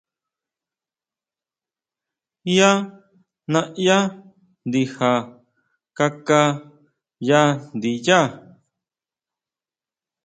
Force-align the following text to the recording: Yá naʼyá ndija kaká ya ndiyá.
Yá 2.57 2.69
naʼyá 3.51 3.97
ndija 4.67 5.09
kaká 5.97 6.39
ya 7.27 7.41
ndiyá. 7.75 8.19